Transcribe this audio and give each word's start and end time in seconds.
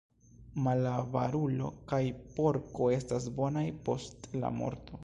Malavarulo 0.67 1.69
kaj 1.93 2.01
porko 2.39 2.89
estas 2.99 3.33
bonaj 3.39 3.67
post 3.91 4.31
la 4.43 4.55
morto. 4.61 4.99